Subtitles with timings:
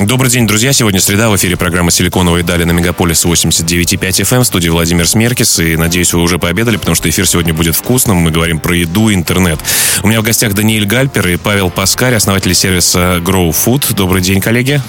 [0.00, 0.72] Добрый день, друзья.
[0.72, 1.28] Сегодня среда.
[1.28, 4.40] В эфире программа «Силиконовые дали» на Мегаполис 89.5 FM.
[4.40, 5.58] В студии Владимир Смеркис.
[5.58, 8.16] И надеюсь, вы уже пообедали, потому что эфир сегодня будет вкусным.
[8.16, 9.60] Мы говорим про еду и интернет.
[10.02, 13.94] У меня в гостях Даниэль Гальпер и Павел Паскарь, основатели сервиса Grow Food.
[13.94, 14.80] Добрый день, коллеги.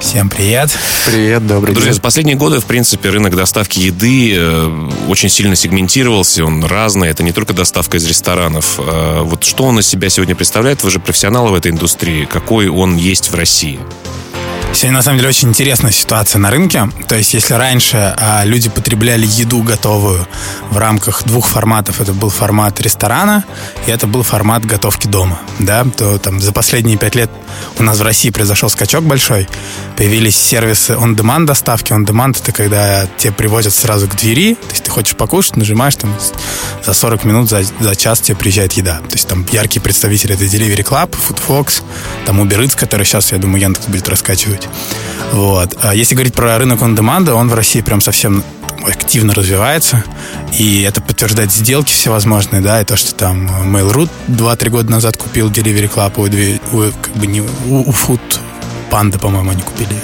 [0.00, 0.76] Всем привет.
[1.06, 1.96] Привет, добрый Друзья, день.
[1.96, 7.22] за последние годы, в принципе, рынок доставки еды э, очень сильно сегментировался, он разный, это
[7.22, 8.80] не только доставка из ресторанов.
[8.80, 10.82] Э, вот что он из себя сегодня представляет?
[10.82, 12.24] Вы же профессионалы в этой индустрии.
[12.24, 13.78] Какой он есть в России?
[14.72, 16.88] Сегодня, на самом деле, очень интересная ситуация на рынке.
[17.08, 20.26] То есть, если раньше а, люди потребляли еду готовую
[20.70, 23.44] в рамках двух форматов, это был формат ресторана
[23.86, 27.30] и это был формат готовки дома, да, то там за последние пять лет
[27.78, 29.48] у нас в России произошел скачок большой.
[29.96, 31.92] Появились сервисы on-demand доставки.
[31.92, 36.14] On-demand— это когда тебе привозят сразу к двери, то есть ты хочешь покушать, нажимаешь, там
[36.84, 38.98] за 40 минут, за, за час тебе приезжает еда.
[39.08, 41.82] То есть там яркие представители— это Delivery Club, Foodfox,
[42.24, 44.59] там Uber Eats, который сейчас, я думаю, Яндекс будет раскачивать.
[45.32, 45.76] Вот.
[45.82, 48.42] А если говорить про рынок on-demand, он в России прям совсем
[48.86, 50.04] активно развивается,
[50.58, 55.50] и это подтверждает сделки всевозможные, да, и то, что там Mail.ru 2-3 года назад купил
[55.50, 58.20] Delivery Club, у, как бы не, у, у Food
[58.90, 59.94] Panda, по-моему, они купили.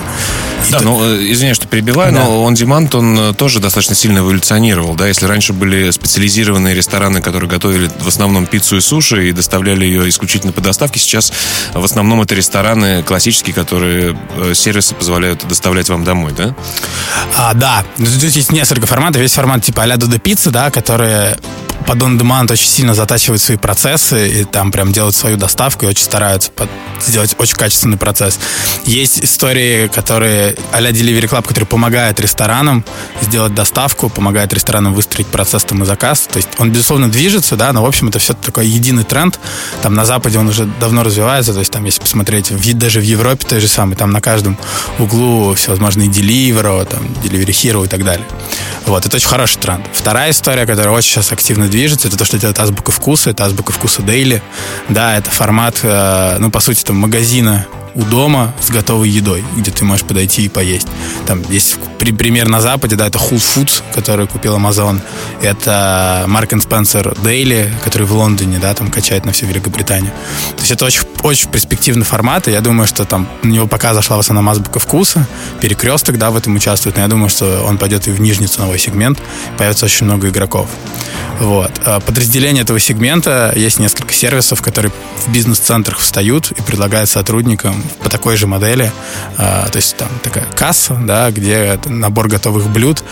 [0.71, 2.25] Да, ну, э, извиняюсь, что перебиваю, Да.
[2.25, 7.21] но он demand, он э, тоже достаточно сильно эволюционировал, да, если раньше были специализированные рестораны,
[7.21, 11.33] которые готовили в основном пиццу и суши и доставляли ее исключительно по доставке, сейчас
[11.73, 16.55] в основном это рестораны классические, которые э, сервисы позволяют доставлять вам домой, да?
[17.37, 19.23] А, да, здесь есть несколько форматов.
[19.23, 21.39] Есть формат типа а-ля Додо Пицца, да, которые
[21.87, 25.89] под on demand очень сильно затачивают свои процессы и там прям делают свою доставку и
[25.89, 26.69] очень стараются под-
[27.01, 28.39] сделать очень качественный процесс.
[28.85, 32.85] Есть истории, которые а-ля Delivery Club, которые помогают ресторанам
[33.21, 36.29] сделать доставку, помогают ресторанам выстроить процесс там и заказ.
[36.31, 39.39] То есть он, безусловно, движется, да, но, в общем, это все такой единый тренд.
[39.83, 43.47] Там на Западе он уже давно развивается, то есть там, если посмотреть, даже в Европе
[43.47, 44.59] той же самый, там на каждом
[44.99, 48.27] углу всевозможные Deliveroo, там, Delivery Hero и так далее.
[48.87, 49.85] Вот, это очень хороший тренд.
[49.93, 51.65] Вторая история, которая очень сейчас активно
[52.07, 54.41] это то, что делает Азбука Вкуса, это Азбука Вкуса Daily.
[54.89, 59.71] Да, это формат, э, ну, по сути, там, магазина у дома с готовой едой, где
[59.71, 60.87] ты можешь подойти и поесть.
[61.27, 65.01] Там есть при- пример на Западе, да, это Whole Foods, который купил Amazon.
[65.43, 70.13] Это Mark Spencer Daily, который в Лондоне, да, там качает на всю Великобританию.
[70.57, 73.95] То есть это очень, очень перспективный формат, и я думаю, что там на него пока
[73.95, 75.27] зашла в основном азбука вкуса,
[75.61, 78.79] перекресток, да, в этом участвует, но я думаю, что он пойдет и в нижний ценовой
[78.79, 79.19] сегмент,
[79.57, 80.69] появится очень много игроков.
[81.41, 81.73] Вот.
[81.85, 84.93] А Подразделение этого сегмента есть несколько сервисов, которые
[85.27, 88.93] в бизнес-центрах встают и предлагают сотрудникам по такой же модели.
[89.39, 93.03] а, То есть там такая касса, да, где набор готовых блюд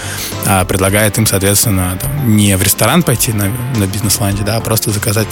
[0.47, 3.47] а, предлагает им, соответственно, там, не в ресторан пойти на,
[3.77, 5.29] на бизнес-ланде, да, а просто заказать,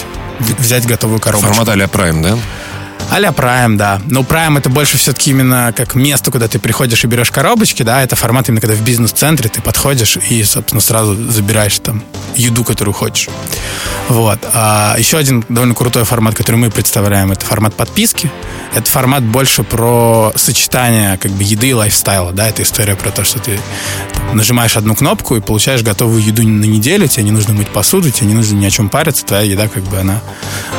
[0.58, 1.52] взять готовую коробочку.
[1.54, 2.38] Формат а-ля Prime, да?
[3.10, 4.00] А-ля Prime, да.
[4.06, 8.02] Но Prime это больше все-таки именно как место, куда ты приходишь и берешь коробочки, да,
[8.02, 12.02] это формат именно когда в бизнес-центре ты подходишь и, собственно, сразу забираешь там
[12.36, 13.28] еду, которую хочешь.
[14.08, 14.38] Вот.
[14.54, 18.30] А еще один довольно крутой формат, который мы представляем, это формат подписки.
[18.74, 23.24] Это формат больше про сочетание как бы еды и лайфстайла, да, это история про то,
[23.24, 23.60] что ты
[24.32, 28.28] нажимаешь одну кнопку и получаешь готовую еду на неделю, тебе не нужно мыть посуду, тебе
[28.28, 30.20] не нужно ни о чем париться, твоя еда как бы она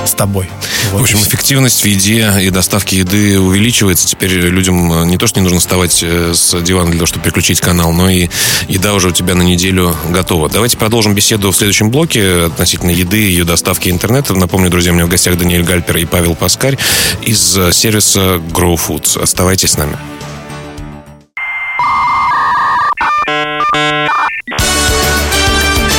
[0.05, 0.49] с тобой.
[0.91, 4.07] Вот В общем, эффективность в еде и доставке еды увеличивается.
[4.07, 7.23] Теперь людям э, не то, что не нужно вставать э, с дивана для того, чтобы
[7.23, 8.29] переключить канал, но и
[8.67, 10.49] еда уже у тебя на неделю готова.
[10.49, 14.35] Давайте продолжим беседу в следующем блоке относительно еды, ее доставки и интернета.
[14.35, 16.77] Напомню, друзья, у меня в гостях Даниэль Гальпер и Павел Паскарь
[17.23, 19.19] из э, сервиса Grow Foods.
[19.19, 19.97] Оставайтесь с нами.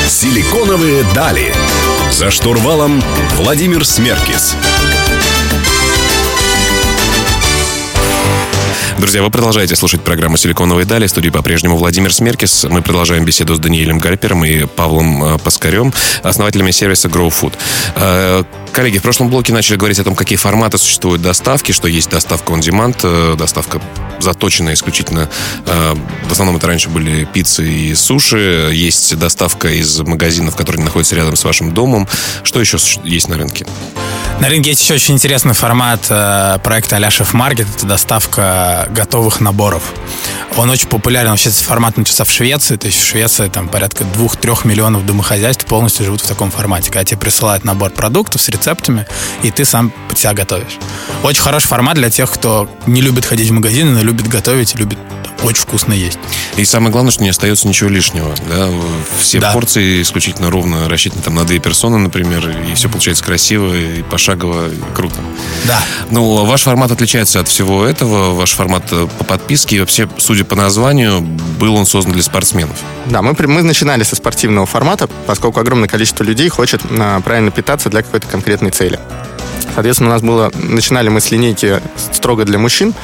[0.08, 1.52] Силиконовые дали.
[2.12, 3.02] За штурвалом
[3.36, 4.54] Владимир Смеркис.
[8.98, 11.06] Друзья, вы продолжаете слушать программу «Силиконовые дали».
[11.06, 12.64] В студии по-прежнему Владимир Смеркис.
[12.64, 15.92] Мы продолжаем беседу с Даниэлем Гальпером и Павлом э, Паскарем,
[16.22, 17.54] основателями сервиса Grow Food.
[17.96, 22.08] Э, Коллеги, в прошлом блоке начали говорить о том, какие форматы существуют доставки, что есть
[22.08, 23.80] доставка on demand, э, доставка
[24.20, 25.28] заточенная исключительно,
[25.66, 31.36] в основном это раньше были пиццы и суши, есть доставка из магазинов, которые находятся рядом
[31.36, 32.08] с вашим домом.
[32.42, 33.66] Что еще есть на рынке?
[34.40, 37.66] На рынке есть еще очень интересный формат э, проекта а Шеф Маркет.
[37.76, 39.82] Это доставка готовых наборов.
[40.56, 41.30] Он очень популярен.
[41.30, 42.76] Вообще этот формат начался в Швеции.
[42.76, 46.90] То есть в Швеции там порядка 2-3 миллионов домохозяйств полностью живут в таком формате.
[46.90, 49.06] Когда тебе присылают набор продуктов с рецептами,
[49.42, 50.78] и ты сам под себя готовишь.
[51.22, 54.98] Очень хороший формат для тех, кто не любит ходить в магазины, но любит готовить любит
[55.44, 56.18] очень вкусно есть.
[56.56, 58.34] И самое главное, что не остается ничего лишнего.
[58.48, 58.68] Да?
[59.18, 59.52] Все да.
[59.52, 64.68] порции исключительно ровно рассчитаны там, на две персоны, например, и все получается красиво и пошагово,
[64.68, 65.16] и круто.
[65.66, 65.80] Да.
[66.10, 68.34] Ну, ваш формат отличается от всего этого.
[68.34, 72.76] Ваш формат э, по подписке, и вообще, судя по названию, был он создан для спортсменов.
[73.06, 77.90] Да, мы, мы начинали со спортивного формата, поскольку огромное количество людей хочет а, правильно питаться
[77.90, 78.98] для какой-то конкретной цели.
[79.74, 80.50] Соответственно, у нас было...
[80.54, 82.94] Начинали мы с линейки строго для мужчин,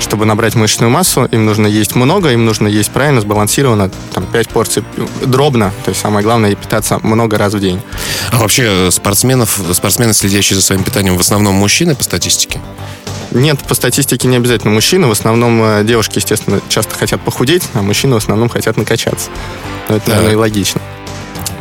[0.00, 1.24] чтобы набрать мышечную массу.
[1.26, 4.84] Им нужно есть много, им нужно есть правильно, сбалансированно, там, 5 порций
[5.24, 5.72] дробно.
[5.84, 7.80] То есть самое главное питаться много раз в день.
[8.32, 12.60] А вообще спортсменов, спортсмены, следящие за своим питанием, в основном мужчины по статистике?
[13.30, 15.06] Нет, по статистике не обязательно мужчины.
[15.06, 19.30] В основном э, девушки, естественно, часто хотят похудеть, а мужчины в основном хотят накачаться.
[19.88, 20.80] Но это, наверное, и логично.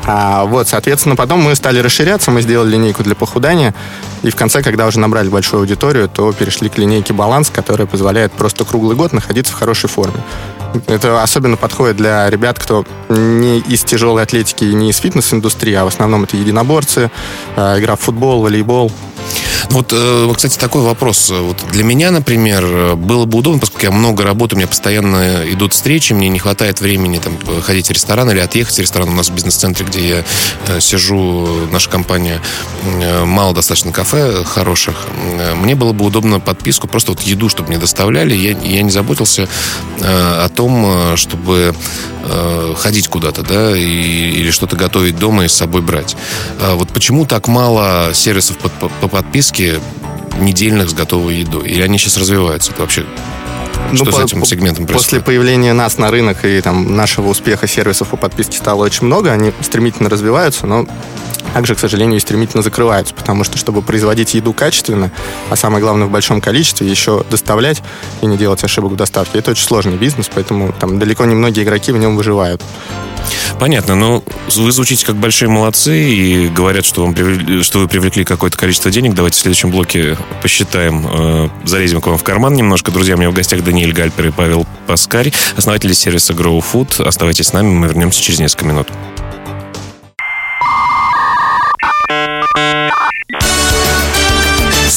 [0.09, 3.75] А, вот, соответственно, потом мы стали расширяться, мы сделали линейку для похудания,
[4.23, 8.31] и в конце, когда уже набрали большую аудиторию, то перешли к линейке «Баланс», которая позволяет
[8.31, 10.23] просто круглый год находиться в хорошей форме.
[10.87, 15.83] Это особенно подходит для ребят, кто не из тяжелой атлетики и не из фитнес-индустрии, а
[15.83, 17.11] в основном это единоборцы,
[17.57, 18.91] э, игра в футбол, волейбол.
[19.69, 21.29] Вот, э, кстати, такой вопрос.
[21.29, 25.73] Вот для меня, например, было бы удобно, поскольку я много работаю, у меня постоянно идут
[25.73, 29.09] встречи, мне не хватает времени там, ходить в ресторан или отъехать в ресторан.
[29.09, 30.23] У нас в бизнес-центре, где я
[30.67, 32.41] э, сижу, наша компания,
[33.01, 34.95] э, мало достаточно кафе хороших.
[35.55, 38.35] Мне было бы удобно подписку, просто вот еду, чтобы мне доставляли.
[38.35, 39.47] Я, я не заботился
[40.01, 41.75] о том, чтобы
[42.77, 46.15] ходить куда-то, да, и, или что-то готовить дома и с собой брать.
[46.59, 49.79] А вот почему так мало сервисов по, по, по подписке списке
[50.39, 51.67] недельных с готовой едой?
[51.67, 52.71] Или они сейчас развиваются?
[52.71, 53.05] Это вообще
[53.93, 55.05] что ну, с этим сегментом происходит?
[55.05, 59.31] После появления нас на рынок и там, нашего успеха сервисов по подписке стало очень много,
[59.31, 60.85] они стремительно развиваются, но
[61.57, 65.09] также, к сожалению, стремительно закрываются, потому что, чтобы производить еду качественно,
[65.49, 67.81] а самое главное в большом количестве, еще доставлять
[68.21, 71.63] и не делать ошибок в доставке, это очень сложный бизнес, поэтому там далеко не многие
[71.63, 72.61] игроки в нем выживают.
[73.59, 74.23] Понятно, но
[74.55, 78.91] вы звучите как большие молодцы и говорят, что, вам привлекли, что вы привлекли какое-то количество
[78.91, 79.15] денег.
[79.15, 82.91] Давайте в следующем блоке посчитаем, э, залезем к вам в карман немножко.
[82.91, 87.01] Друзья, у меня в гостях Даниэль Гальпер и Павел Паскарь, основатели сервиса Grow Food.
[87.01, 88.89] Оставайтесь с нами, мы вернемся через несколько минут.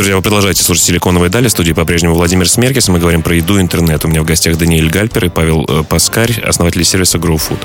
[0.00, 1.48] Друзья, вы продолжаете слушать «Силиконовые дали».
[1.48, 2.88] В студии по-прежнему Владимир Смеркис.
[2.88, 4.02] Мы говорим про еду, интернет.
[4.02, 7.58] У меня в гостях Даниэль Гальпер и Павел э, Паскарь, основатели сервиса GrowFood.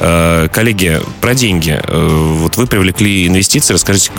[0.00, 1.78] Э, коллеги, про деньги.
[1.78, 3.74] Э, вот вы привлекли инвестиции.
[3.74, 4.12] Расскажите,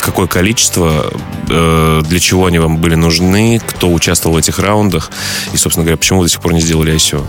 [0.00, 1.12] какое количество,
[1.46, 5.12] для чего они вам были нужны, кто участвовал в этих раундах
[5.52, 7.24] и, собственно говоря, почему вы до сих пор не сделали ICO?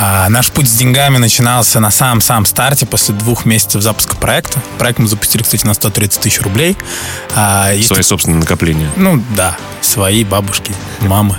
[0.00, 4.62] А, наш путь с деньгами начинался на самом-самом старте, после двух месяцев запуска проекта.
[4.78, 6.76] Проект мы запустили, кстати, на 130 тысяч рублей.
[7.34, 8.02] А, свои это...
[8.02, 8.90] собственные накопления?
[8.96, 9.56] Ну, да.
[9.80, 11.38] Свои, бабушки, мамы.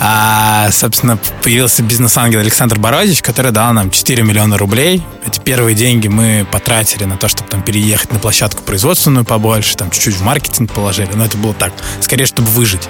[0.00, 5.02] А, собственно, появился бизнес-ангел Александр Бородич, который дал нам 4 миллиона рублей.
[5.26, 9.90] Эти первые деньги мы потратили на то, чтобы там переехать на площадку производственную побольше, там
[9.90, 11.10] чуть-чуть в маркетинг положили.
[11.14, 12.88] Но это было так, скорее, чтобы выжить.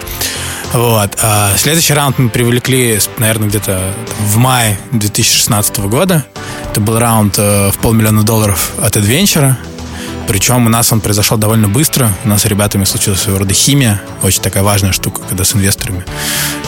[0.72, 1.18] Вот.
[1.20, 6.24] А следующий раунд мы привлекли, наверное, где-то в мае 2016 года.
[6.70, 9.54] Это был раунд э, в полмиллиона долларов от Adventure.
[10.28, 12.10] Причем у нас он произошел довольно быстро.
[12.24, 14.00] У нас с ребятами случилась своего рода химия.
[14.22, 16.04] Очень такая важная штука, когда с инвесторами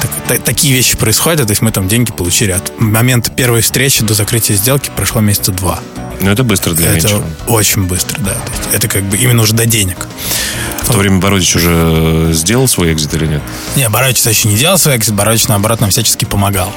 [0.01, 1.47] так, так, такие вещи происходят.
[1.47, 5.53] То есть мы там деньги получили от момента первой встречи до закрытия сделки прошло месяца
[5.53, 5.81] два.
[6.21, 7.25] Ну, это быстро для Это венчура.
[7.47, 8.35] очень быстро, да.
[8.73, 10.07] Это как бы именно уже до денег.
[10.83, 13.43] В то время Бородич уже сделал свой экзит или нет?
[13.77, 16.73] Не, Бородич еще не делал свой экзит, Бородич, наоборот, нам всячески помогал.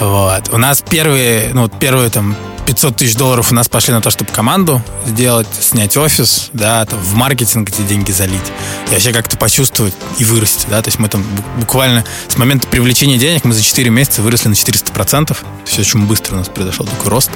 [0.00, 0.48] Вот.
[0.52, 4.32] У нас первые, ну, первые там 500 тысяч долларов у нас пошли на то, чтобы
[4.32, 8.42] команду сделать, снять офис, да, там, в маркетинг эти деньги залить.
[8.88, 10.82] И вообще как-то почувствовать и вырасти, да.
[10.82, 11.24] То есть мы там
[11.58, 15.26] буквально с момента привлечения денег мы за 4 месяца выросли на 400%.
[15.26, 17.30] То есть очень быстро у нас произошел такой рост.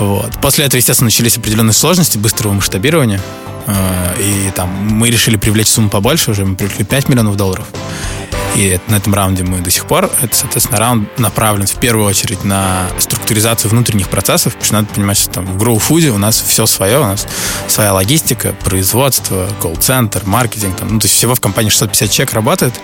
[0.00, 0.32] Вот.
[0.40, 3.20] После этого, естественно, начались определенные сложности быстрого масштабирования.
[3.66, 7.66] Э, и там мы решили привлечь сумму побольше, уже мы привлекли 5 миллионов долларов.
[8.56, 10.10] И на этом раунде мы до сих пор.
[10.20, 15.18] Это, соответственно, раунд направлен в первую очередь на структуризацию внутренних процессов, потому что надо понимать,
[15.18, 17.26] что там в Grow Food у нас все свое, у нас
[17.68, 20.76] своя логистика, производство, колл-центр, маркетинг.
[20.76, 22.74] Там, ну, то есть всего в компании 650 человек работает.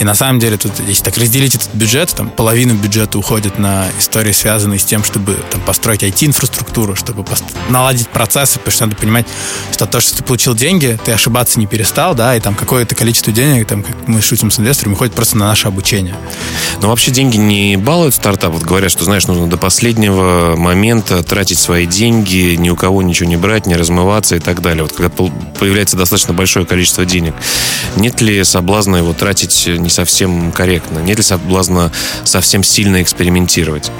[0.00, 3.86] И на самом деле тут, если так разделить этот бюджет, там половина бюджета уходит на
[3.98, 8.96] истории, связанные с тем, чтобы там, построить IT-инфраструктуру, чтобы пост- наладить процессы, потому что надо
[8.96, 9.26] понимать,
[9.72, 13.32] что то, что ты получил деньги, ты ошибаться не перестал, да, и там какое-то количество
[13.32, 16.14] денег, там, как мы шутим с инвесторами, уходит просто на наше обучение.
[16.82, 18.52] Но вообще деньги не балуют стартап.
[18.52, 23.28] Вот говорят, что, знаешь, нужно до последнего момента тратить свои деньги, ни у кого ничего
[23.28, 24.82] не брать, не размываться и так далее.
[24.82, 25.10] Вот когда
[25.58, 27.34] появляется достаточно большое количество денег,
[27.96, 30.98] нет ли соблазна его тратить не совсем корректно?
[30.98, 31.92] Нет ли соблазна
[32.24, 33.90] совсем сильно экспериментировать?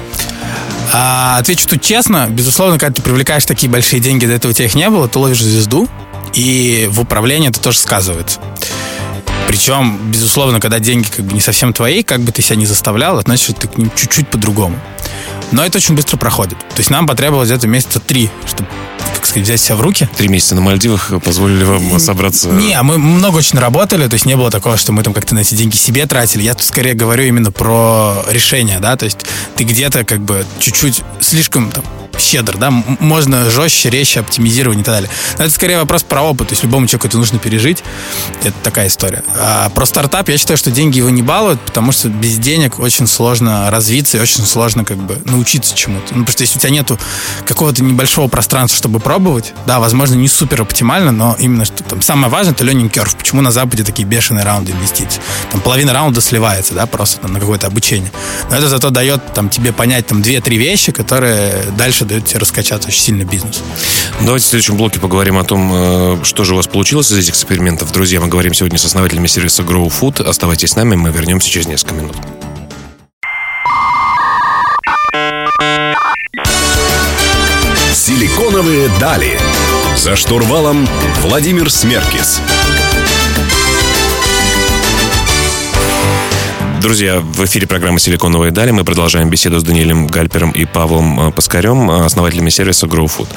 [0.93, 2.27] А, отвечу тут честно.
[2.29, 5.19] Безусловно, когда ты привлекаешь такие большие деньги, до этого у тебя их не было, ты
[5.19, 5.87] ловишь звезду,
[6.33, 8.39] и в управлении это тоже сказывается.
[9.47, 13.21] Причем, безусловно, когда деньги как бы не совсем твои, как бы ты себя не заставлял,
[13.21, 14.79] значит, ты к ним чуть-чуть по-другому.
[15.51, 16.59] Но это очень быстро проходит.
[16.59, 18.67] То есть нам потребовалось где-то месяца три, чтобы
[19.15, 20.07] как сказать, взять себя в руки.
[20.17, 22.49] Три месяца на Мальдивах позволили вам собраться?
[22.49, 25.39] Не, мы много очень работали, то есть не было такого, что мы там как-то на
[25.39, 26.43] эти деньги себе тратили.
[26.43, 29.25] Я тут скорее говорю именно про решение, да, то есть
[29.55, 31.83] ты где-то как бы чуть-чуть слишком там,
[32.19, 35.09] щедр, да, можно жестче, резче оптимизировать и так далее.
[35.37, 37.83] Но это скорее вопрос про опыт, то есть любому человеку это нужно пережить.
[38.43, 39.23] Это такая история.
[39.35, 43.07] А про стартап я считаю, что деньги его не балуют, потому что без денег очень
[43.07, 46.13] сложно развиться и очень сложно как бы научиться чему-то.
[46.13, 46.99] Ну, потому что если у тебя нету
[47.45, 52.31] какого-то небольшого пространства, чтобы пробовать, да, возможно, не супер оптимально, но именно что там самое
[52.31, 53.17] важное, это learning curve.
[53.17, 55.21] Почему на Западе такие бешеные раунды инвестиций?
[55.51, 58.11] Там половина раунда сливается, да, просто там, на какое-то обучение.
[58.49, 62.87] Но это зато дает там тебе понять там две-три вещи, которые дальше дает тебе раскачаться
[62.89, 63.61] очень сильно бизнес.
[64.21, 67.31] Давайте в следующем блоке поговорим о том, э, что же у вас получилось из этих
[67.31, 67.91] экспериментов.
[67.91, 70.23] Друзья, мы говорим сегодня с основателями сервиса Grow Food.
[70.23, 72.15] Оставайтесь с нами, мы вернемся через несколько минут.
[77.93, 79.37] Силиконовые дали.
[79.95, 80.87] За штурвалом
[81.21, 82.39] Владимир Смеркис.
[86.87, 88.71] Друзья, в эфире программы «Силиконовые дали».
[88.71, 93.27] Мы продолжаем беседу с Даниэлем Гальпером и Павлом э, Паскарем, э, основателями сервиса GrowFood.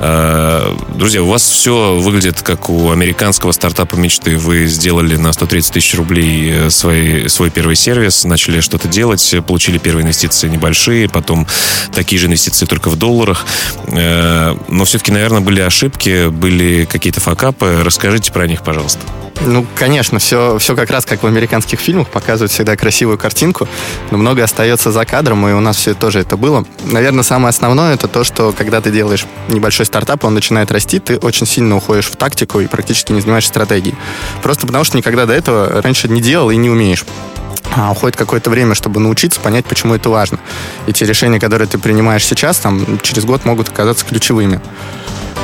[0.00, 4.36] Э, друзья, у вас все выглядит как у американского стартапа мечты.
[4.36, 10.02] Вы сделали на 130 тысяч рублей свой, свой первый сервис, начали что-то делать, получили первые
[10.02, 11.46] инвестиции небольшие, потом
[11.94, 13.46] такие же инвестиции только в долларах.
[13.86, 17.82] Но все-таки, наверное, были ошибки, были какие-то факапы.
[17.84, 19.02] Расскажите про них, пожалуйста.
[19.40, 23.68] Ну, конечно, все, все как раз как в американских фильмах, показывают всегда красивую картинку,
[24.10, 26.64] но много остается за кадром, и у нас все тоже это было.
[26.84, 31.18] Наверное, самое основное это то, что когда ты делаешь небольшой стартап, он начинает расти, ты
[31.18, 33.94] очень сильно уходишь в тактику и практически не занимаешься стратегией.
[34.42, 37.04] Просто потому что никогда до этого раньше не делал и не умеешь
[37.74, 40.38] а уходит какое-то время, чтобы научиться понять, почему это важно.
[40.86, 44.60] И те решения, которые ты принимаешь сейчас, там, через год могут оказаться ключевыми.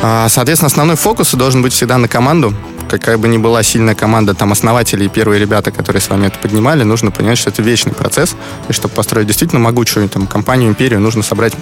[0.02, 2.54] А, соответственно, основной фокус должен быть всегда на команду,
[2.98, 6.38] какая бы ни была сильная команда, там, основатели и первые ребята, которые с вами это
[6.38, 8.36] поднимали, нужно понять, что это вечный процесс,
[8.68, 11.54] и чтобы построить действительно могучую там, компанию, империю, нужно собрать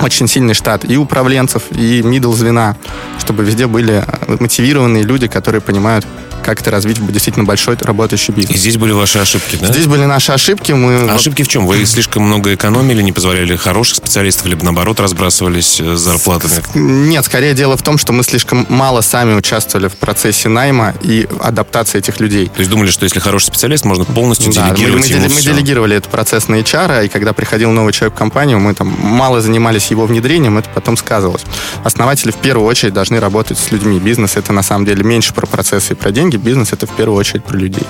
[0.00, 2.76] очень сильный штат и управленцев, и мидл звена,
[3.20, 6.04] чтобы везде были мотивированные люди, которые понимают,
[6.44, 8.56] как это развить в действительно большой работающий бизнес.
[8.56, 9.68] И здесь были ваши ошибки, да?
[9.68, 10.72] Здесь были наши ошибки.
[10.72, 11.10] Мы...
[11.10, 11.66] А ошибки в чем?
[11.66, 16.52] Вы слишком много экономили, не позволяли хороших специалистов, либо наоборот разбрасывались э, зарплатами?
[16.74, 21.26] Нет, скорее дело в том, что мы слишком мало сами участвовали в процессе найма и
[21.40, 22.48] адаптации этих людей.
[22.48, 25.96] То есть думали, что если хороший специалист, можно полностью да, делегировать мы, мы, мы делегировали
[25.96, 29.90] этот процесс на HR, и когда приходил новый человек в компанию, мы там мало занимались
[29.90, 31.44] его внедрением, это потом сказывалось.
[31.82, 33.98] Основатели в первую очередь должны работать с людьми.
[33.98, 36.96] Бизнес это на самом деле меньше про процессы и про деньги, деньги, бизнес это в
[36.96, 37.86] первую очередь про людей.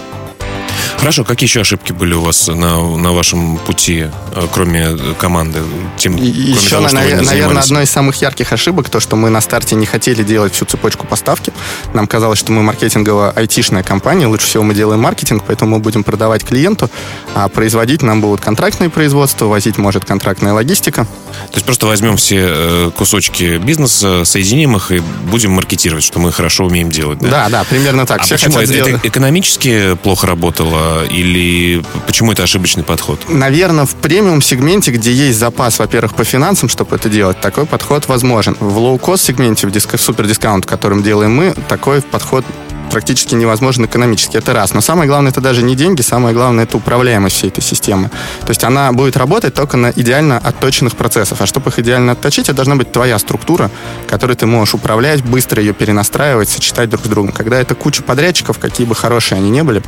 [0.98, 5.60] Хорошо, какие еще ошибки были у вас на, на вашем пути, э, кроме команды?
[5.98, 9.30] Тем, и, кроме еще, того, на, наверное, одной из самых ярких ошибок, то, что мы
[9.30, 11.52] на старте не хотели делать всю цепочку поставки.
[11.92, 16.44] Нам казалось, что мы маркетингово-айтишная компания, лучше всего мы делаем маркетинг, поэтому мы будем продавать
[16.44, 16.90] клиенту,
[17.34, 21.04] а производить нам будут контрактные производства, возить может контрактная логистика.
[21.04, 26.32] То есть просто возьмем все э, кусочки бизнеса, соединим их и будем маркетировать, что мы
[26.32, 27.28] хорошо умеем делать, да?
[27.28, 28.20] Да, да, примерно так.
[28.20, 28.58] А все почему?
[28.58, 28.94] Это, сделать...
[28.94, 30.83] это экономически плохо работало?
[31.10, 33.20] Или почему это ошибочный подход?
[33.28, 38.56] Наверное, в премиум-сегменте, где есть запас, во-первых, по финансам, чтобы это делать, такой подход возможен.
[38.60, 42.44] В лоу-кост-сегменте, в диск- супер-дискаунт, которым делаем мы, такой подход
[42.90, 44.36] практически невозможен экономически.
[44.36, 44.72] Это раз.
[44.72, 48.10] Но самое главное, это даже не деньги, самое главное, это управляемость всей этой системы.
[48.42, 51.40] То есть она будет работать только на идеально отточенных процессах.
[51.40, 53.70] А чтобы их идеально отточить, это должна быть твоя структура,
[54.06, 57.32] которой ты можешь управлять, быстро ее перенастраивать, сочетать друг с другом.
[57.32, 59.82] Когда это куча подрядчиков, какие бы хорошие они ни были,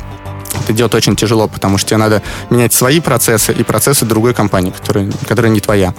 [0.63, 4.71] Это делать очень тяжело, потому что тебе надо менять свои процессы и процессы другой компании,
[4.71, 5.93] которая, которая не твоя.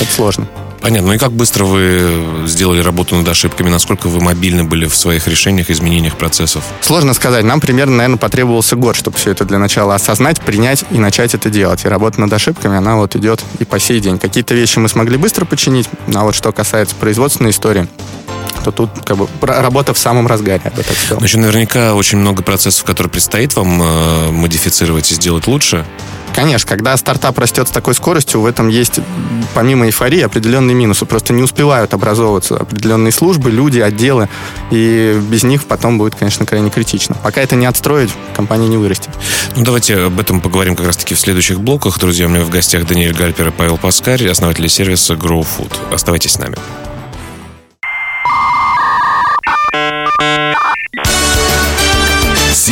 [0.00, 0.46] Это сложно.
[0.82, 1.08] Понятно.
[1.08, 3.70] Ну и как быстро вы сделали работу над ошибками?
[3.70, 6.64] Насколько вы мобильны были в своих решениях, изменениях процессов?
[6.80, 7.44] Сложно сказать.
[7.44, 11.50] Нам примерно, наверное, потребовался год, чтобы все это для начала осознать, принять и начать это
[11.50, 11.84] делать.
[11.84, 14.18] И работа над ошибками, она вот идет и по сей день.
[14.18, 17.86] Какие-то вещи мы смогли быстро починить, а вот что касается производственной истории,
[18.62, 21.20] то тут как бы работа в самом разгаре, я бы так сказал.
[21.20, 25.84] Но еще наверняка очень много процессов, которые предстоит вам э, модифицировать и сделать лучше.
[26.34, 29.00] Конечно, когда стартап растет с такой скоростью, в этом есть,
[29.54, 31.04] помимо эйфории, определенные минусы.
[31.04, 34.28] Просто не успевают образовываться определенные службы, люди, отделы,
[34.70, 37.16] и без них потом будет, конечно, крайне критично.
[37.22, 39.10] Пока это не отстроить, компания не вырастет.
[39.56, 41.98] Ну, давайте об этом поговорим как раз-таки в следующих блоках.
[41.98, 45.72] Друзья, у меня в гостях Даниэль Гальпер и Павел Паскарь, основатели сервиса Grow Food.
[45.92, 46.56] Оставайтесь с нами.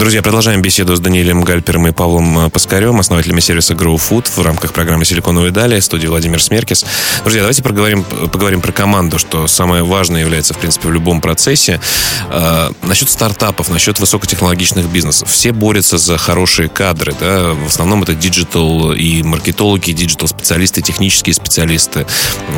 [0.00, 4.42] Друзья, продолжаем беседу с Даниэлем Гальпером и Павлом э, Паскарем, основателями сервиса Grow Food в
[4.42, 6.86] рамках программы «Силиконовые дали», студии Владимир Смеркис.
[7.22, 11.82] Друзья, давайте поговорим, поговорим про команду, что самое важное является, в принципе, в любом процессе.
[12.30, 15.30] Э, насчет стартапов, насчет высокотехнологичных бизнесов.
[15.30, 17.14] Все борются за хорошие кадры.
[17.20, 17.52] Да?
[17.52, 22.06] В основном это диджитал и маркетологи, диджитал-специалисты, технические специалисты,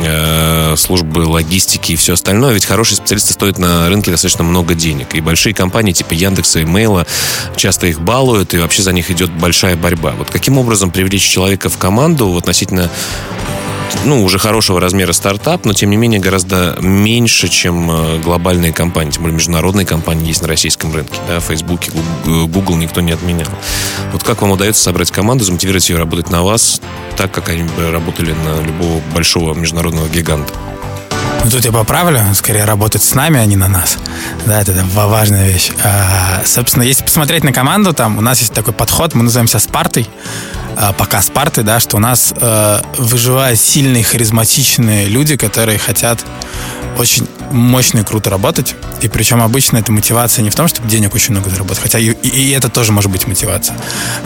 [0.01, 2.53] э, службы логистики и все остальное.
[2.53, 5.13] Ведь хорошие специалисты стоят на рынке достаточно много денег.
[5.13, 7.05] И большие компании типа Яндекса и Мейла
[7.55, 10.13] часто их балуют, и вообще за них идет большая борьба.
[10.17, 12.89] Вот каким образом привлечь человека в команду относительно
[14.05, 19.11] ну, уже хорошего размера стартап, но, тем не менее, гораздо меньше, чем э, глобальные компании.
[19.11, 21.15] Тем более, международные компании есть на российском рынке.
[21.27, 21.81] Да, Facebook,
[22.25, 23.49] Google никто не отменял.
[24.11, 26.81] Вот как вам удается собрать команду, замотивировать ее работать на вас,
[27.15, 30.53] так, как они работали на любого большого международного гиганта?
[31.43, 33.97] Ну, тут я поправлю, скорее работать с нами, а не на нас.
[34.45, 35.71] Да, это, это важная вещь.
[35.83, 40.09] А, собственно, если посмотреть на команду, там у нас есть такой подход, мы называемся Спартой,
[40.77, 46.25] а, пока Спартой, да, что у нас а, выживают сильные, харизматичные люди, которые хотят
[46.97, 48.75] очень мощно и круто работать.
[49.01, 52.11] И причем обычно эта мотивация не в том, чтобы денег очень много заработать, хотя и,
[52.11, 53.75] и это тоже может быть мотивация.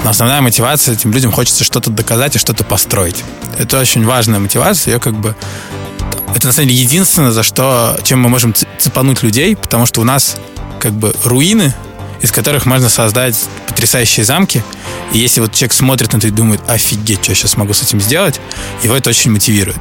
[0.04, 3.24] Но основная мотивация этим людям хочется что-то доказать и что-то построить.
[3.58, 5.36] Это очень важная мотивация, ее как бы
[6.36, 10.04] это на самом деле единственное, за что, чем мы можем цепануть людей, потому что у
[10.04, 10.38] нас
[10.80, 11.74] как бы руины,
[12.22, 13.36] из которых можно создать
[13.68, 14.64] потрясающие замки.
[15.14, 17.82] И если вот человек смотрит на это и думает, офигеть, что я сейчас могу с
[17.82, 18.40] этим сделать,
[18.84, 19.80] его это очень мотивирует.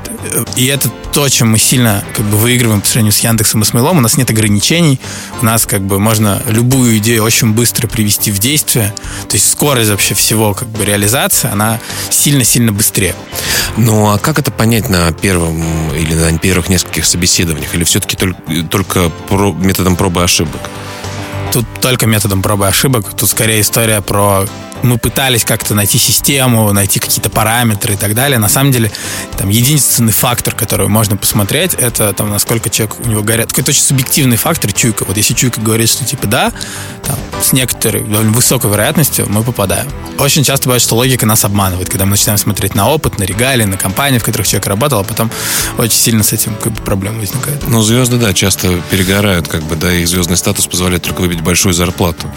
[0.54, 3.72] И это то, чем мы сильно как бы выигрываем по сравнению с Яндексом и с
[3.72, 3.98] Мейлом.
[3.98, 5.00] У нас нет ограничений,
[5.40, 8.94] у нас как бы можно любую идею очень быстро привести в действие.
[9.28, 13.14] То есть скорость вообще всего как бы реализации, она сильно-сильно быстрее.
[13.76, 15.62] Ну а как это понять на первом
[15.94, 17.74] или на первых нескольких собеседованиях?
[17.74, 18.36] Или все-таки только,
[18.70, 19.12] только
[19.58, 20.60] методом пробы ошибок?
[21.52, 23.12] Тут только методом пробы и ошибок.
[23.14, 24.46] Тут скорее история про
[24.82, 28.38] мы пытались как-то найти систему, найти какие-то параметры и так далее.
[28.38, 28.90] На самом деле,
[29.36, 33.50] там единственный фактор, который можно посмотреть, это там, насколько человек у него горят.
[33.50, 35.04] Какой-то очень субъективный фактор чуйка.
[35.04, 36.52] Вот если чуйка говорит, что типа да,
[37.04, 39.86] там, с некоторой довольно высокой вероятностью мы попадаем.
[40.18, 43.64] Очень часто бывает, что логика нас обманывает, когда мы начинаем смотреть на опыт, на регалии,
[43.64, 45.30] на компании, в которых человек работал, а потом
[45.78, 47.66] очень сильно с этим как бы, проблемы возникают.
[47.68, 51.72] Ну, звезды, да, часто перегорают, как бы, да, их звездный статус позволяет только выбить большую
[51.74, 52.30] зарплату.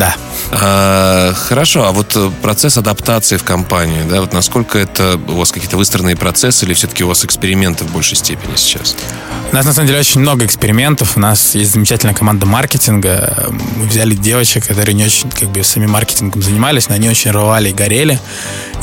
[0.00, 0.16] Да.
[0.52, 5.52] А, хорошо, а вот э, процесс адаптации в компании, да, вот насколько это у вас
[5.52, 8.96] какие-то выстроенные процессы или все-таки у вас эксперименты в большей степени сейчас?
[9.52, 11.18] У нас на самом деле очень много экспериментов.
[11.18, 13.48] У нас есть замечательная команда маркетинга.
[13.76, 17.68] Мы взяли девочек, которые не очень как бы сами маркетингом занимались, но они очень рвали
[17.68, 18.18] и горели.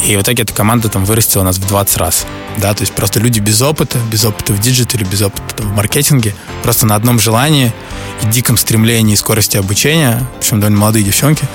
[0.05, 2.27] И в итоге эта команда там вырастила нас в 20 раз.
[2.57, 6.35] Да, то есть просто люди без опыта, без опыта в диджитале, без опыта в маркетинге,
[6.61, 7.73] просто на одном желании
[8.21, 11.45] и диком стремлении и скорости обучения, причем довольно молодые девчонки,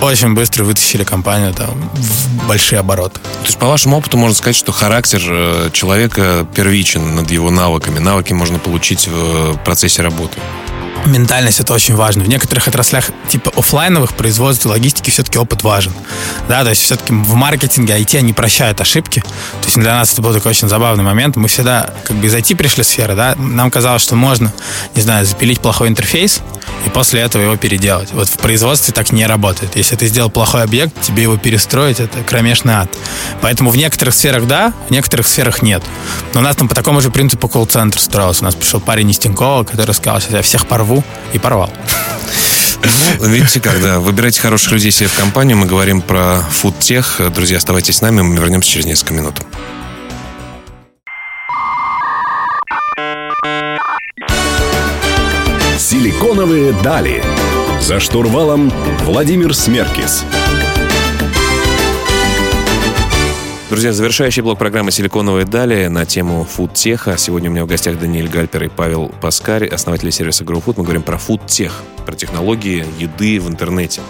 [0.00, 3.20] очень быстро вытащили компанию там, в большие обороты.
[3.20, 7.98] То есть, по вашему опыту, можно сказать, что характер э, человека первичен над его навыками.
[7.98, 10.38] Навыки можно получить в процессе работы
[11.06, 12.24] ментальность это очень важно.
[12.24, 15.92] В некоторых отраслях типа офлайновых производств логистики все-таки опыт важен.
[16.48, 19.20] Да, то есть все-таки в маркетинге IT они прощают ошибки.
[19.20, 21.36] То есть для нас это был такой очень забавный момент.
[21.36, 24.52] Мы всегда как бы из IT пришли сферы, да, нам казалось, что можно,
[24.94, 26.40] не знаю, запилить плохой интерфейс
[26.86, 28.12] и после этого его переделать.
[28.12, 29.76] Вот в производстве так не работает.
[29.76, 32.90] Если ты сделал плохой объект, тебе его перестроить, это кромешный ад.
[33.40, 35.82] Поэтому в некоторых сферах да, в некоторых сферах нет.
[36.34, 38.42] Но у нас там по такому же принципу колл-центр строился.
[38.42, 41.70] У нас пришел парень из Тинькова, который сказал, что я всех порву, нашел и порвал.
[43.20, 47.20] Ну, видите, когда выбирайте хороших людей себе в компанию, мы говорим про фудтех.
[47.34, 49.34] Друзья, оставайтесь с нами, мы вернемся через несколько минут.
[55.78, 57.24] Силиконовые дали.
[57.80, 58.70] За штурвалом
[59.04, 60.18] Владимир Смеркис.
[60.18, 60.57] Смеркис.
[63.70, 67.18] Друзья, завершающий блок программы «Силиконовые дали» на тему фудтеха.
[67.18, 70.74] Сегодня у меня в гостях Даниэль Гальпер и Павел Паскарь, основатели сервиса GrowFood.
[70.78, 74.00] Мы говорим про фудтех, про технологии еды в интернете.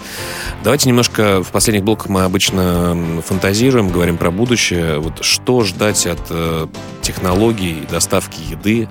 [0.63, 4.99] Давайте немножко, в последних блоках мы обычно фантазируем, говорим про будущее.
[4.99, 6.67] Вот что ждать от э,
[7.01, 8.87] технологий доставки еды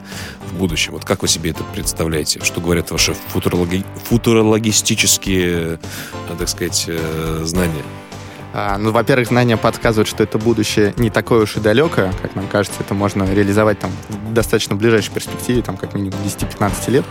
[0.51, 0.93] в будущем?
[0.93, 2.41] Вот как вы себе это представляете?
[2.45, 3.87] Что говорят ваши футурологи...
[4.11, 5.79] футурологистические,
[6.29, 7.85] э, так сказать, э, знания?
[8.55, 12.47] А, ну, во-первых, знания подсказывают, что это будущее не такое уж и далекое, как нам
[12.49, 17.05] кажется, это можно реализовать там в достаточно ближайшей перспективе, там как минимум 10-15 лет.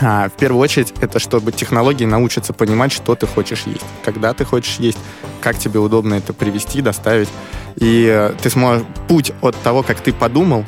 [0.00, 4.44] А, в первую очередь, это чтобы технологии научатся понимать, что ты хочешь есть, когда ты
[4.44, 4.98] хочешь есть,
[5.40, 7.28] как тебе удобно это привести, доставить.
[7.76, 8.84] И э, ты сможешь...
[9.08, 10.64] Путь от того, как ты подумал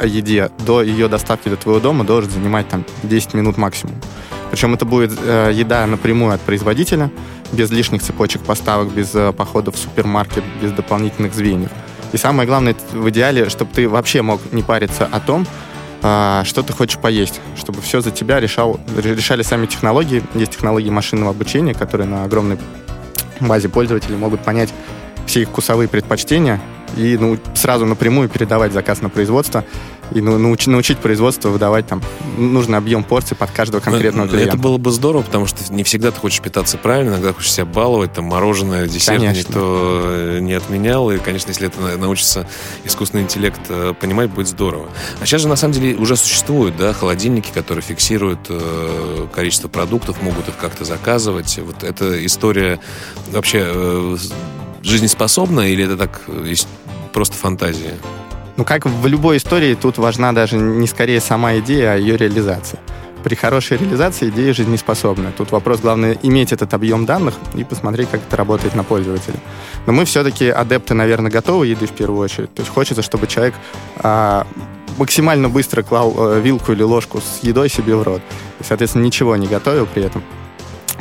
[0.00, 3.94] о еде, до ее доставки до твоего дома должен занимать там 10 минут максимум.
[4.50, 7.10] Причем это будет э, еда напрямую от производителя,
[7.54, 11.70] без лишних цепочек поставок, без э, походов в супермаркет, без дополнительных звеньев.
[12.12, 15.46] И самое главное, в идеале, чтобы ты вообще мог не париться о том,
[16.02, 20.22] э, что ты хочешь поесть, чтобы все за тебя решал, решали сами технологии.
[20.34, 22.58] Есть технологии машинного обучения, которые на огромной
[23.40, 24.72] базе пользователей могут понять
[25.26, 26.60] все их вкусовые предпочтения
[26.96, 29.64] и ну, сразу напрямую передавать заказ на производство
[30.12, 32.02] и ну, науч, научить производство выдавать там
[32.36, 34.50] нужный объем порций под каждого ну, конкретного клиента.
[34.50, 37.66] Это было бы здорово, потому что не всегда ты хочешь питаться правильно, иногда хочешь себя
[37.66, 39.38] баловать, там мороженое, десерт конечно.
[39.38, 42.48] никто э, не отменял, и, конечно, если это научится
[42.84, 44.88] искусственный интеллект э, понимать, будет здорово.
[45.20, 50.22] А сейчас же, на самом деле, уже существуют, да, холодильники, которые фиксируют э, количество продуктов,
[50.22, 51.58] могут их как-то заказывать.
[51.58, 52.78] Вот эта история
[53.30, 54.16] вообще э,
[54.82, 56.54] жизнеспособна или это так э,
[57.12, 57.94] просто фантазия?
[58.56, 62.78] Ну, как в любой истории, тут важна даже не скорее сама идея, а ее реализация.
[63.24, 65.32] При хорошей реализации идея жизнеспособна.
[65.36, 69.38] Тут вопрос, главное, иметь этот объем данных и посмотреть, как это работает на пользователя.
[69.86, 72.54] Но мы все-таки адепты, наверное, готовы еды в первую очередь.
[72.54, 73.54] То есть хочется, чтобы человек
[73.96, 74.46] а,
[74.98, 78.20] максимально быстро клал а, вилку или ложку с едой себе в рот.
[78.60, 80.22] И, соответственно, ничего не готовил при этом.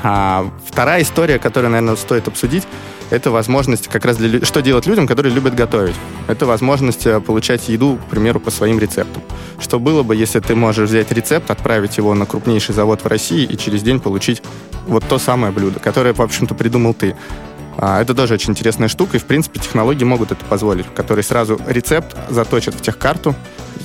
[0.02, 2.64] А, вторая история, которую, наверное, стоит обсудить,
[3.14, 4.44] это возможность как раз для...
[4.44, 5.94] Что делать людям, которые любят готовить?
[6.28, 9.22] Это возможность э, получать еду, к примеру, по своим рецептам.
[9.60, 13.44] Что было бы, если ты можешь взять рецепт, отправить его на крупнейший завод в России
[13.44, 14.42] и через день получить
[14.88, 17.16] вот то самое блюдо, которое, в общем-то, придумал ты.
[17.78, 21.60] А, это тоже очень интересная штука, и, в принципе, технологии могут это позволить, которые сразу
[21.68, 23.36] рецепт заточат в техкарту,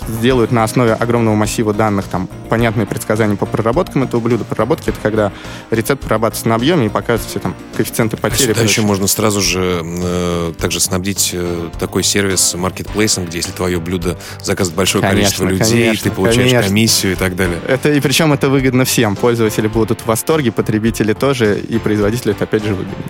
[0.08, 4.44] сделают на основе огромного массива данных там понятные предсказания по проработкам этого блюда.
[4.44, 5.32] Проработки— это когда
[5.70, 8.54] рецепт прорабатывается на объеме и показывают все там коэффициенты потери.
[8.58, 13.78] А еще можно сразу же э, также снабдить э, такой сервис маркетплейсом, где если твое
[13.80, 16.68] блюдо заказывает большое конечно, количество людей, конечно, ты получаешь конечно.
[16.68, 17.60] комиссию и так далее.
[17.66, 19.16] Это, и причем это выгодно всем.
[19.16, 23.04] Пользователи будут в восторге, потребители тоже, и производители это опять же выгодно.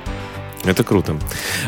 [0.69, 1.17] Это круто.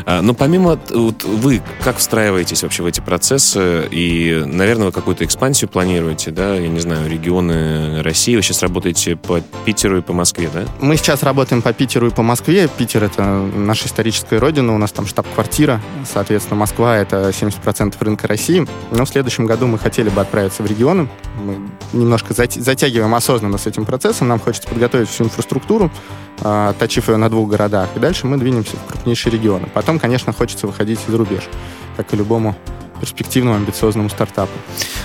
[0.04, 5.24] А, но помимо вот вы как встраиваетесь вообще в эти процессы и, наверное, вы какую-то
[5.24, 6.54] экспансию планируете, да?
[6.54, 8.36] Я не знаю, регионы России.
[8.36, 10.64] Вы сейчас работаете по Питеру и по Москве, да?
[10.80, 12.68] Мы сейчас работаем по Питеру и по Москве.
[12.68, 15.80] Питер это наша историческая родина, у нас там штаб-квартира.
[16.10, 18.66] Соответственно, Москва это 70% рынка России.
[18.90, 21.08] Но в следующем году мы хотели бы отправиться в регионы.
[21.42, 21.56] Мы
[21.92, 24.28] немножко затягиваем осознанно с этим процессом.
[24.28, 25.90] Нам хочется подготовить всю инфраструктуру,
[26.42, 27.88] а, точив ее на двух городах.
[27.96, 29.68] И дальше мы двинемся в крупнейшие регионы.
[29.72, 31.42] Потом, конечно, хочется выходить за рубеж,
[31.96, 32.56] как и любому
[33.00, 34.52] перспективному, амбициозному стартапу.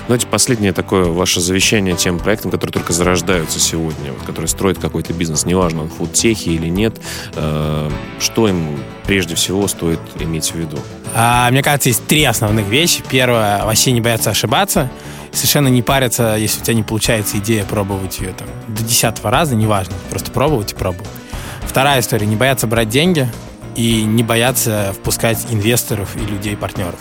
[0.08, 5.14] Давайте последнее такое ваше завещание тем проектам, которые только зарождаются сегодня, вот, которые строят какой-то
[5.14, 7.00] бизнес, неважно, он фудтехи или нет,
[7.36, 10.78] э, что им прежде всего стоит иметь в виду?
[11.16, 13.02] А, мне кажется, есть три основных вещи.
[13.10, 14.92] Первое, вообще не бояться ошибаться
[15.36, 19.56] совершенно не париться, если у тебя не получается идея пробовать ее там до десятого раза,
[19.56, 21.08] неважно, просто пробовать и пробовать.
[21.68, 23.30] Вторая история, не бояться брать деньги
[23.76, 27.00] и не бояться впускать инвесторов и людей-партнеров.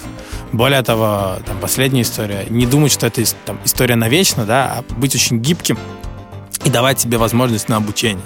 [0.53, 5.15] Более того, там, последняя история, не думать, что это там, история навечно, да, а быть
[5.15, 5.79] очень гибким
[6.65, 8.25] и давать себе возможность на обучение.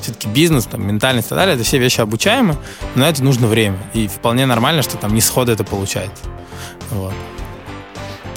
[0.00, 2.56] Все-таки бизнес, там, ментальность и так далее, это все вещи обучаемы,
[2.94, 3.78] но это нужно время.
[3.94, 6.24] И вполне нормально, что там не сходу это получается.
[6.90, 7.14] Вот.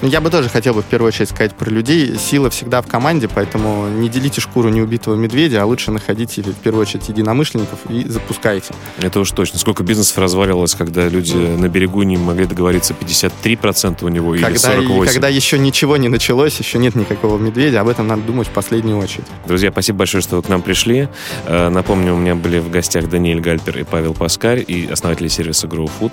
[0.04, 2.18] Ну, я бы тоже хотел бы в первую очередь сказать про людей.
[2.18, 6.82] Сила всегда в команде, поэтому не делите шкуру неубитого медведя, а лучше находите в первую
[6.82, 8.74] очередь единомышленников и запускайте.
[9.02, 9.60] Это уж точно.
[9.60, 14.58] Сколько бизнесов разваливалось, когда люди на берегу не могли договориться 53% у него когда, или
[14.60, 15.14] 48%.
[15.14, 18.98] Когда еще ничего не началось, еще нет никакого медведя, об этом надо думать в последнюю
[18.98, 19.28] очередь.
[19.48, 21.08] Друзья, спасибо большое, что вы к нам пришли.
[21.46, 25.68] Э, напомню, у меня были в гостях Даниэль Гальпер и Павел Паскарь, и основатели сервиса
[25.68, 26.12] GrowFood.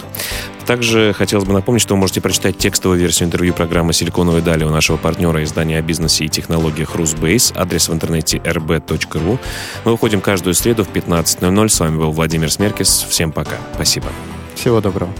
[0.64, 4.62] Также хотелось бы напомнить, что вы можете прочитать текстовую версию интервью программы программа «Силиконовые дали»
[4.64, 7.50] у нашего партнера издания о бизнесе и технологиях Русбейс.
[7.56, 9.38] Адрес в интернете rb.ru.
[9.86, 11.68] Мы выходим каждую среду в 15.00.
[11.70, 13.06] С вами был Владимир Смеркис.
[13.08, 13.56] Всем пока.
[13.72, 14.08] Спасибо.
[14.54, 15.10] Всего доброго.